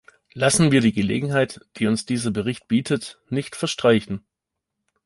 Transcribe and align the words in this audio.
Lassen 0.33 0.71
wir 0.71 0.81
die 0.81 0.93
Gelegenheit, 0.93 1.59
die 1.77 1.85
uns 1.85 2.07
dieser 2.07 2.31
Bericht 2.31 2.67
bietet, 2.67 3.21
nicht 3.29 3.55
verstreichen. 3.55 4.25